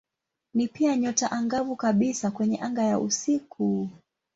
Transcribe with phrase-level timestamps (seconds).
[0.53, 3.89] Ni pia nyota angavu kabisa kwenye anga ya usiku.